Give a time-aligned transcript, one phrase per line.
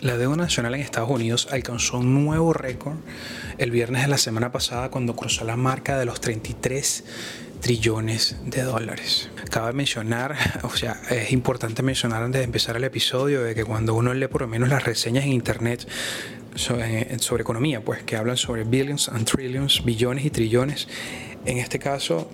[0.00, 2.96] La deuda nacional en Estados Unidos alcanzó un nuevo récord
[3.58, 7.04] el viernes de la semana pasada cuando cruzó la marca de los 33
[7.60, 9.28] trillones de dólares.
[9.50, 13.94] Cabe mencionar, o sea, es importante mencionar antes de empezar el episodio de que cuando
[13.94, 15.86] uno lee por lo menos las reseñas en internet
[16.54, 20.88] sobre, sobre economía, pues que hablan sobre billions and trillions, billones y trillones,
[21.44, 22.30] en este caso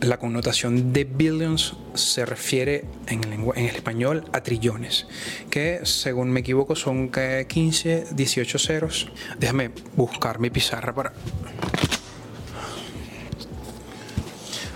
[0.00, 5.06] la connotación de billions se refiere en el, español a trillones,
[5.50, 9.08] que según me equivoco son 15, 18 ceros.
[9.38, 11.12] Déjame buscar mi pizarra para...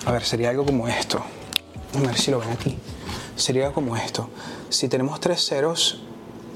[0.05, 1.23] A ver, sería algo como esto.
[1.95, 2.77] A ver si lo ven aquí.
[3.37, 4.29] Sería como esto.
[4.69, 6.03] Si tenemos tres ceros,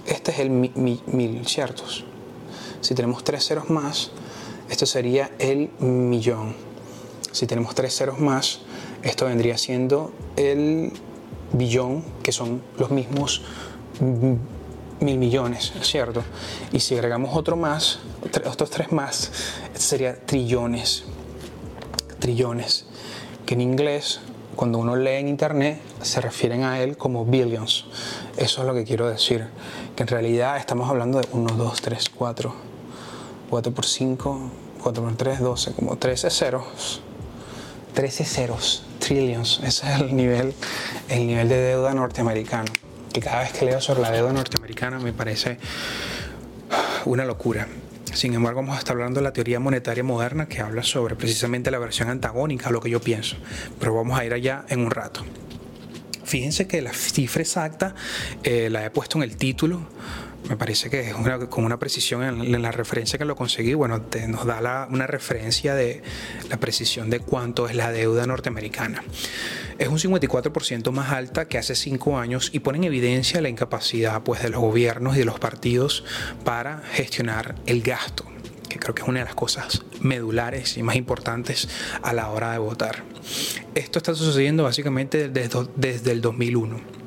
[0.06, 2.04] este es el mi, mi, mil, ¿ciertos?
[2.80, 4.10] Si tenemos tres ceros más,
[4.68, 6.65] esto sería el millón.
[7.36, 8.60] Si tenemos tres ceros más,
[9.02, 10.90] esto vendría siendo el
[11.52, 13.42] billón, que son los mismos
[15.00, 16.24] mil millones, ¿cierto?
[16.72, 17.98] Y si agregamos otro más,
[18.46, 19.32] otros tres más,
[19.66, 21.04] este sería trillones.
[22.20, 22.86] Trillones.
[23.44, 24.20] Que en inglés,
[24.54, 27.84] cuando uno lee en internet, se refieren a él como billions.
[28.38, 29.46] Eso es lo que quiero decir.
[29.94, 32.54] Que en realidad estamos hablando de 1, 2, 3, 4.
[33.50, 34.40] 4 por 5,
[34.82, 37.02] 4 por 3, 12, como 13 ceros.
[37.96, 40.52] 13 ceros, trillions, ese es el nivel,
[41.08, 42.70] el nivel de deuda norteamericano.
[43.10, 45.56] Que cada vez que leo sobre la deuda norteamericana me parece
[47.06, 47.66] una locura.
[48.12, 51.70] Sin embargo, vamos a estar hablando de la teoría monetaria moderna que habla sobre precisamente
[51.70, 53.36] la versión antagónica a lo que yo pienso.
[53.80, 55.24] Pero vamos a ir allá en un rato.
[56.22, 57.94] Fíjense que la cifra exacta
[58.42, 59.88] eh, la he puesto en el título
[60.48, 61.14] me parece que es
[61.48, 65.74] con una precisión en, la referencia que lo conseguí, bueno, te, nos da una referencia
[65.74, 66.02] de
[66.48, 69.02] la precisión de cuánto es la deuda norteamericana.
[69.78, 74.22] Es un 54% más alta que hace cinco años y pone en evidencia la incapacidad
[74.22, 76.04] pues, de los gobiernos y de los partidos
[76.44, 78.24] para gestionar el gasto
[78.68, 81.68] que creo que es una de las cosas medulares y más importantes
[82.02, 83.04] a la hora de votar.
[83.74, 87.05] Esto está sucediendo básicamente desde, desde el 2001.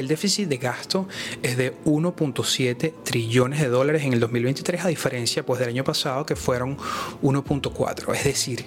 [0.00, 1.06] El déficit de gasto
[1.42, 6.24] es de 1.7 trillones de dólares en el 2023, a diferencia pues, del año pasado
[6.24, 6.78] que fueron
[7.22, 8.14] 1.4.
[8.14, 8.64] Es decir,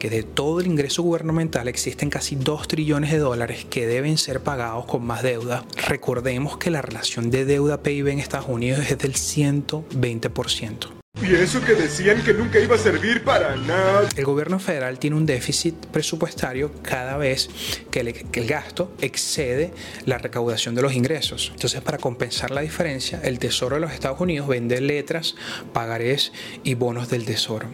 [0.00, 4.40] que de todo el ingreso gubernamental existen casi 2 trillones de dólares que deben ser
[4.40, 5.64] pagados con más deuda.
[5.86, 11.01] Recordemos que la relación de deuda-PIB en Estados Unidos es del 120%.
[11.20, 14.08] Y eso que decían que nunca iba a servir para nada.
[14.16, 17.50] El gobierno federal tiene un déficit presupuestario cada vez
[17.90, 19.72] que el, que el, gasto excede
[20.06, 21.50] la recaudación de los ingresos.
[21.54, 25.36] Entonces, para compensar la diferencia, el Tesoro de los Estados Unidos vende letras,
[25.74, 26.32] pagarés
[26.64, 27.68] y bonos del Tesoro.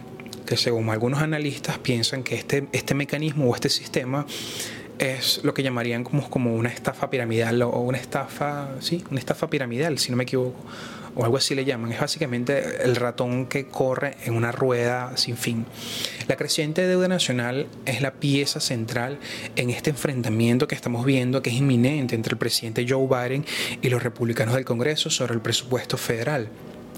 [0.44, 4.26] Que según algunos analistas piensan que este, este mecanismo o este sistema
[4.98, 9.48] es lo que llamarían como, como una estafa piramidal o una estafa, sí, una estafa
[9.48, 10.64] piramidal, si no me equivoco
[11.18, 11.90] o algo así le llaman.
[11.92, 15.66] Es básicamente el ratón que corre en una rueda sin fin.
[16.28, 19.18] La creciente deuda nacional es la pieza central
[19.56, 23.44] en este enfrentamiento que estamos viendo, que es inminente entre el presidente Joe Biden
[23.82, 26.48] y los republicanos del Congreso sobre el presupuesto federal.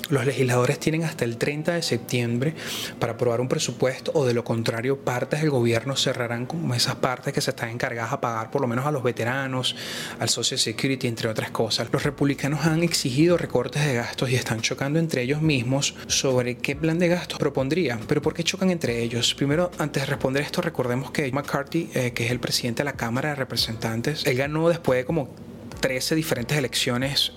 [0.08, 2.54] Los legisladores tienen hasta el 30 de septiembre
[2.98, 7.32] para aprobar un presupuesto o de lo contrario partes del gobierno cerrarán como esas partes
[7.32, 9.76] que se están encargadas a pagar por lo menos a los veteranos,
[10.18, 11.88] al Social Security, entre otras cosas.
[11.92, 16.74] Los republicanos han exigido recortes de gastos y están chocando entre ellos mismos sobre qué
[16.74, 18.00] plan de gastos propondrían.
[18.06, 19.34] Pero ¿por qué chocan entre ellos?
[19.34, 22.94] Primero, antes de responder esto, recordemos que McCarthy, eh, que es el presidente de la
[22.94, 25.34] Cámara de Representantes, él ganó después de como
[25.80, 27.32] 13 diferentes elecciones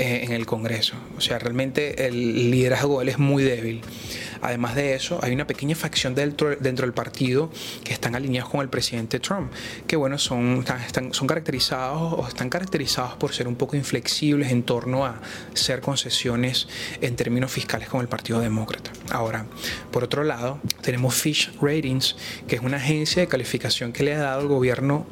[0.00, 0.94] en el Congreso.
[1.16, 3.82] O sea, realmente el liderazgo de él es muy débil.
[4.42, 7.50] Además de eso, hay una pequeña facción dentro, del partido
[7.84, 9.52] que están alineados con el presidente Trump,
[9.86, 10.64] que bueno, son,
[11.12, 15.20] son caracterizados o están caracterizados por ser un poco inflexibles en torno a
[15.52, 16.68] hacer concesiones
[17.02, 18.92] en términos fiscales con el Partido Demócrata.
[19.10, 19.44] Ahora,
[19.90, 22.16] por otro lado, tenemos Fish Ratings,
[22.48, 25.06] que es una agencia de calificación que le ha dado el gobierno,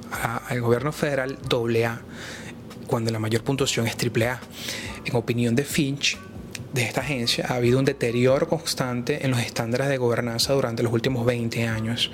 [0.48, 2.00] al gobierno federal AA
[2.88, 4.40] cuando la mayor puntuación es AAA.
[5.04, 6.18] En opinión de Finch,
[6.74, 10.92] de esta agencia, ha habido un deterioro constante en los estándares de gobernanza durante los
[10.92, 12.10] últimos 20 años,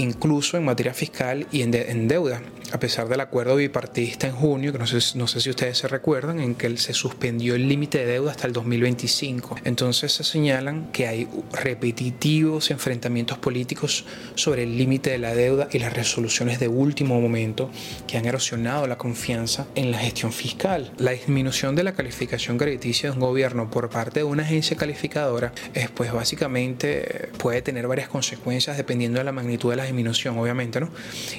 [0.00, 2.42] incluso en materia fiscal y en, de, en deuda
[2.72, 5.88] a pesar del acuerdo bipartidista en junio, que no sé, no sé si ustedes se
[5.88, 9.56] recuerdan, en que se suspendió el límite de deuda hasta el 2025.
[9.64, 14.04] Entonces se señalan que hay repetitivos enfrentamientos políticos
[14.34, 17.70] sobre el límite de la deuda y las resoluciones de último momento
[18.06, 20.92] que han erosionado la confianza en la gestión fiscal.
[20.98, 25.52] La disminución de la calificación crediticia de un gobierno por parte de una agencia calificadora
[25.74, 30.80] es pues básicamente puede tener varias consecuencias dependiendo de la magnitud de las disminución, obviamente,
[30.80, 30.88] ¿no?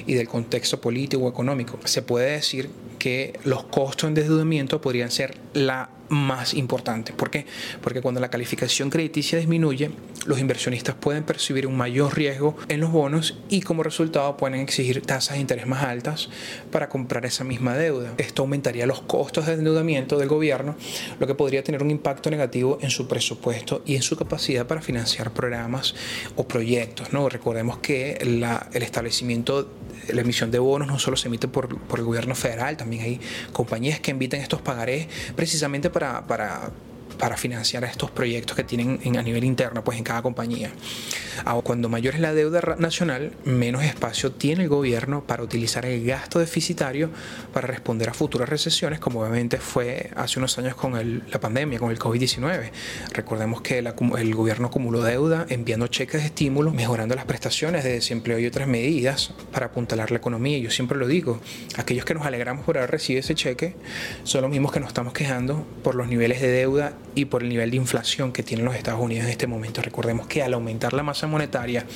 [0.06, 5.10] y del contexto político o económico, se puede decir que los costos en endeudamiento podrían
[5.10, 7.12] ser la más importante.
[7.12, 7.46] ¿Por qué?
[7.80, 9.90] Porque cuando la calificación crediticia disminuye,
[10.26, 15.02] los inversionistas pueden percibir un mayor riesgo en los bonos y como resultado pueden exigir
[15.02, 16.28] tasas de interés más altas
[16.70, 18.12] para comprar esa misma deuda.
[18.18, 20.76] Esto aumentaría los costos de endeudamiento del gobierno,
[21.18, 24.80] lo que podría tener un impacto negativo en su presupuesto y en su capacidad para
[24.80, 25.94] financiar programas
[26.36, 27.12] o proyectos.
[27.12, 27.28] ¿no?
[27.28, 29.68] Recordemos que la, el establecimiento
[30.08, 33.20] la emisión de bonos no solo se emite por, por, el gobierno federal, también hay
[33.52, 36.72] compañías que emiten estos pagarés precisamente para, para
[37.18, 40.70] para financiar estos proyectos que tienen en, a nivel interno, pues en cada compañía.
[41.44, 46.04] Ahora, cuando mayor es la deuda nacional, menos espacio tiene el gobierno para utilizar el
[46.04, 47.10] gasto deficitario
[47.52, 51.78] para responder a futuras recesiones, como obviamente fue hace unos años con el, la pandemia,
[51.78, 52.70] con el COVID-19.
[53.12, 58.38] Recordemos que el, gobierno acumuló deuda enviando cheques de estímulo, mejorando las prestaciones de desempleo
[58.38, 60.58] y otras medidas para apuntalar la economía.
[60.58, 61.40] Yo siempre lo digo,
[61.76, 63.74] aquellos que nos alegramos por haber recibido ese cheque
[64.24, 67.48] son los mismos que nos estamos quejando por los niveles de deuda y por el
[67.48, 69.82] nivel de inflación que tienen los Estados Unidos en este momento.
[69.82, 71.86] Recordemos que al aumentar la masa monetaria,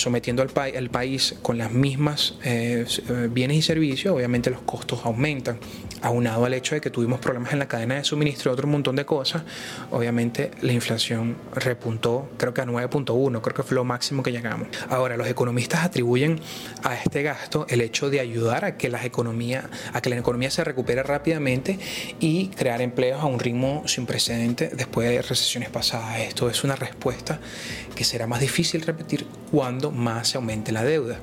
[0.00, 5.00] sometiendo al, al país con las mismas eh, eh, bienes y servicios, obviamente los costos
[5.04, 5.58] aumentan.
[6.02, 8.96] Aunado al hecho de que tuvimos problemas en la cadena de suministro y otro montón
[8.96, 9.42] de cosas,
[9.90, 14.68] obviamente la inflación repuntó, creo que a 9.1, creo que fue lo máximo que llegamos.
[14.88, 16.40] Ahora, los economistas atribuyen
[16.82, 20.50] a este gasto el hecho de ayudar a que, las economía, a que la economía
[20.50, 21.78] se recupere rápidamente
[22.18, 26.20] y crear empleos a un ritmo sin precedente después de recesiones pasadas.
[26.20, 27.40] Esto es una respuesta
[27.94, 31.18] que será más difícil repetir cuando más se aumente la deuda.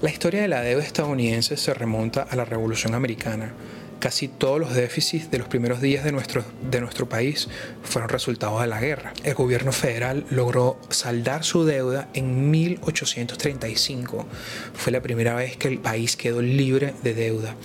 [0.00, 3.52] La historia de la deuda estadounidense se remonta a la Revolución Americana.
[3.98, 7.48] Casi todos los déficits de los primeros días de nuestro, de nuestro país
[7.82, 9.12] fueron resultados de la guerra.
[9.24, 14.26] El gobierno federal logró saldar su deuda en 1835.
[14.74, 17.56] Fue la primera vez que el país quedó libre de deuda.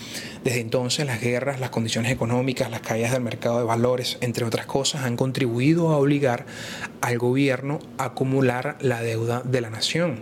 [0.44, 4.66] Desde entonces las guerras, las condiciones económicas, las caídas del mercado de valores, entre otras
[4.66, 6.48] cosas, han contribuido a obligar
[7.02, 10.22] al gobierno a acumular la deuda de la nación.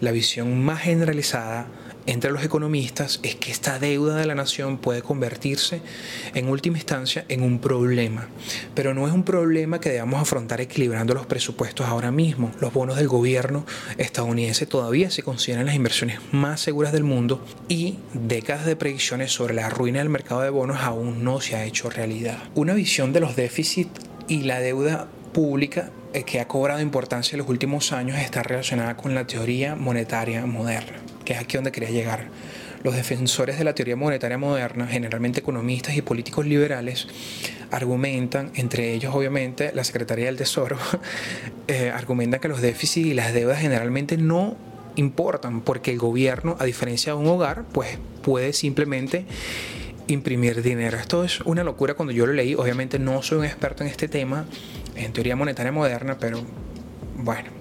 [0.00, 1.66] La visión más generalizada
[2.06, 5.82] entre los economistas es que esta deuda de la nación puede convertirse
[6.34, 8.28] en última instancia en un problema,
[8.74, 12.52] pero no es un problema que debamos afrontar equilibrando los presupuestos ahora mismo.
[12.60, 13.66] Los bonos del gobierno
[13.98, 19.54] estadounidense todavía se consideran las inversiones más seguras del mundo y décadas de predicciones sobre
[19.54, 22.38] la ruina del mercado de bonos aún no se ha hecho realidad.
[22.54, 27.40] Una visión de los déficits y la deuda pública eh, que ha cobrado importancia en
[27.40, 30.98] los últimos años está relacionada con la teoría monetaria moderna
[31.32, 32.28] es aquí donde quería llegar.
[32.82, 37.08] Los defensores de la teoría monetaria moderna, generalmente economistas y políticos liberales,
[37.70, 40.78] argumentan, entre ellos obviamente la Secretaría del Tesoro,
[41.68, 44.56] eh, argumentan que los déficits y las deudas generalmente no
[44.96, 49.26] importan porque el gobierno, a diferencia de un hogar, pues puede simplemente
[50.06, 50.98] imprimir dinero.
[50.98, 52.54] Esto es una locura cuando yo lo leí.
[52.54, 54.46] Obviamente no soy un experto en este tema,
[54.96, 56.42] en teoría monetaria moderna, pero
[57.16, 57.59] bueno,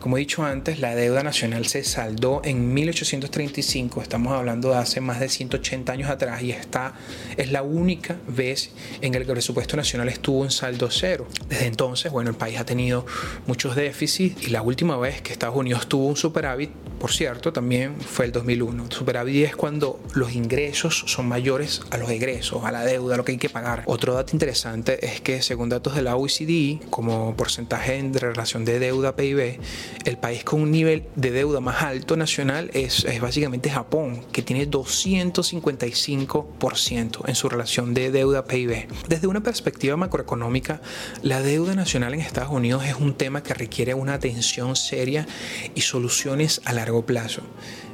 [0.00, 5.00] como he dicho antes, la deuda nacional se saldó en 1835, estamos hablando de hace
[5.00, 6.94] más de 180 años atrás y esta
[7.36, 8.70] es la única vez
[9.00, 11.26] en que el presupuesto nacional estuvo en saldo cero.
[11.48, 13.06] Desde entonces, bueno, el país ha tenido
[13.46, 18.00] muchos déficits y la última vez que Estados Unidos tuvo un superávit, por cierto, también
[18.00, 18.90] fue el 2001.
[18.90, 23.24] superávit es cuando los ingresos son mayores a los egresos, a la deuda, a lo
[23.24, 23.82] que hay que pagar.
[23.86, 28.78] Otro dato interesante es que según datos de la OECD, como porcentaje en relación de
[28.78, 29.58] deuda PIB,
[30.04, 34.70] el país con un nivel de deuda más alto nacional es, básicamente Japón, que tiene
[34.70, 38.88] 255% en su relación de deuda PIB.
[39.08, 40.80] Desde una perspectiva macroeconómica,
[41.22, 45.26] la deuda nacional en Estados Unidos es un tema que requiere una atención seria
[45.74, 47.42] y soluciones a largo plazo.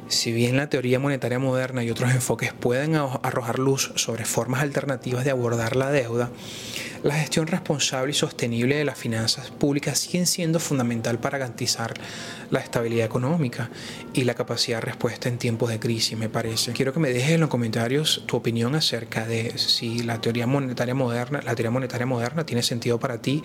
[0.09, 5.25] Si bien la teoría monetaria moderna y otros enfoques pueden arrojar luz sobre formas alternativas
[5.25, 6.29] de abordar la deuda,
[7.03, 11.93] la gestión responsable y sostenible de las finanzas públicas siguen siendo fundamental para garantizar
[12.49, 13.69] la estabilidad económica
[14.13, 16.71] y la capacidad de respuesta en tiempos de crisis, me parece.
[16.71, 20.95] Quiero que me dejes en los comentarios tu opinión acerca de si la teoría monetaria
[20.95, 23.43] moderna, la teoría monetaria moderna tiene sentido para ti.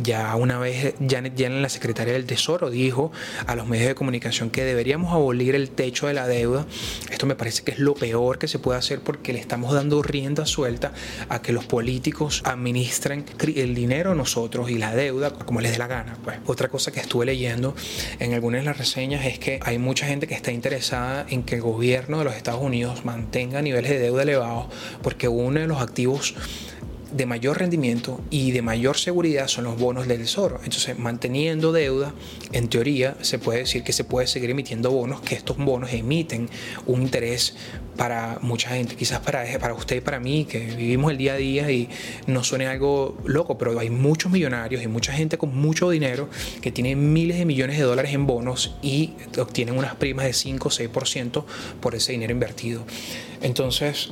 [0.00, 3.10] Ya una vez Janet la secretaria del Tesoro, dijo
[3.46, 6.66] a los medios de comunicación que deberíamos abolir el techo de la deuda.
[7.10, 10.02] Esto me parece que es lo peor que se puede hacer porque le estamos dando
[10.02, 10.92] rienda suelta
[11.28, 15.86] a que los políticos administren el dinero nosotros y la deuda como les dé la
[15.86, 16.16] gana.
[16.22, 17.74] Pues otra cosa que estuve leyendo
[18.18, 21.56] en algunas de las reseñas es que hay mucha gente que está interesada en que
[21.56, 24.66] el gobierno de los Estados Unidos mantenga niveles de deuda elevados
[25.02, 26.34] porque uno de los activos
[27.12, 30.60] de mayor rendimiento y de mayor seguridad son los bonos del tesoro.
[30.64, 32.14] Entonces, manteniendo deuda,
[32.52, 36.48] en teoría se puede decir que se puede seguir emitiendo bonos, que estos bonos emiten
[36.86, 37.56] un interés
[37.96, 41.36] para mucha gente, quizás para, para usted y para mí, que vivimos el día a
[41.36, 41.88] día y
[42.26, 46.28] no suene algo loco, pero hay muchos millonarios y mucha gente con mucho dinero
[46.62, 50.68] que tienen miles de millones de dólares en bonos y obtienen unas primas de 5
[50.68, 51.44] o 6%
[51.80, 52.84] por ese dinero invertido.
[53.42, 54.10] Entonces,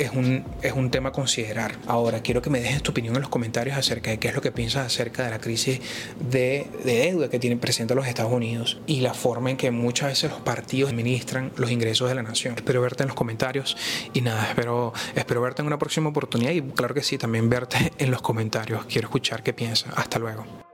[0.00, 1.76] es un, es un tema a considerar.
[1.86, 4.40] Ahora, quiero que me dejes tu opinión en los comentarios acerca de qué es lo
[4.40, 5.80] que piensas acerca de la crisis
[6.18, 10.08] de, de deuda que tienen presente los Estados Unidos y la forma en que muchas
[10.08, 12.54] veces los partidos administran los ingresos de la nación.
[12.56, 13.76] Espero verte en los comentarios
[14.12, 17.92] y nada, espero, espero verte en una próxima oportunidad y claro que sí, también verte
[17.98, 18.86] en los comentarios.
[18.86, 19.92] Quiero escuchar qué piensas.
[19.96, 20.69] Hasta luego.